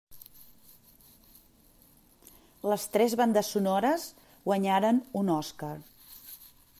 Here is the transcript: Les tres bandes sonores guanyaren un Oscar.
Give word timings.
Les 2.73 2.87
tres 2.95 3.15
bandes 3.21 3.53
sonores 3.57 4.07
guanyaren 4.49 5.03
un 5.23 5.33
Oscar. 5.37 5.73